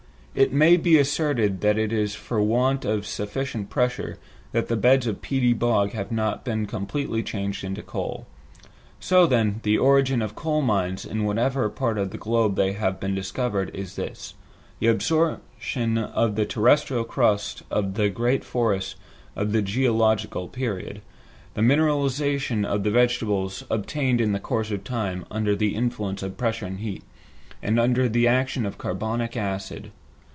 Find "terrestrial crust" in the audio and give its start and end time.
16.45-17.63